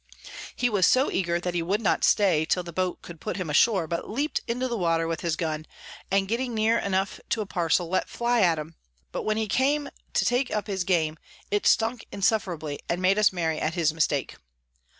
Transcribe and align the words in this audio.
He 0.55 0.67
was 0.67 0.87
so 0.87 1.11
eager, 1.11 1.39
that 1.39 1.53
he 1.53 1.61
would 1.61 1.79
not 1.79 2.03
stay 2.03 2.43
till 2.43 2.63
the 2.63 2.73
Boat 2.73 3.03
could 3.03 3.21
put 3.21 3.37
him 3.37 3.51
ashore, 3.51 3.85
but 3.85 4.09
leap'd 4.09 4.41
into 4.47 4.67
the 4.67 4.75
Water 4.75 5.07
with 5.07 5.21
his 5.21 5.35
Gun, 5.35 5.67
and 6.09 6.27
getting 6.27 6.55
near 6.55 6.79
enough 6.79 7.19
to 7.29 7.41
a 7.41 7.45
parcel, 7.45 7.87
let 7.87 8.09
fly 8.09 8.41
at 8.41 8.57
'em; 8.57 8.73
but 9.11 9.21
when 9.21 9.37
he 9.37 9.47
came 9.47 9.89
to 10.13 10.25
take 10.25 10.49
up 10.49 10.65
his 10.65 10.83
Game, 10.83 11.19
it 11.51 11.67
stunk 11.67 12.07
insufferably, 12.11 12.79
and 12.89 12.99
made 12.99 13.19
us 13.19 13.31
merry 13.31 13.59
at 13.59 13.75
his 13.75 13.93
Mistake. 13.93 14.37